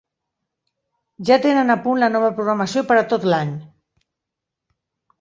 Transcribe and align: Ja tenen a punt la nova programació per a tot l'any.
Ja 1.29 1.37
tenen 1.43 1.75
a 1.75 1.77
punt 1.85 2.03
la 2.05 2.11
nova 2.15 2.33
programació 2.41 2.85
per 2.91 3.01
a 3.01 3.07
tot 3.15 3.31
l'any. 3.37 3.57